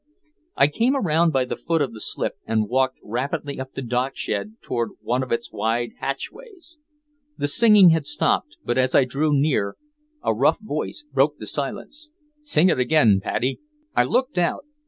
[0.57, 4.59] I came around by the foot of the slip and walked rapidly up the dockshed
[4.59, 6.79] toward one of its wide hatchways.
[7.37, 9.75] The singing had stopped, but as I drew close
[10.23, 12.09] a rough voice broke the silence:
[12.41, 13.59] "Sing it again, Paddy!"
[13.95, 14.65] I looked out.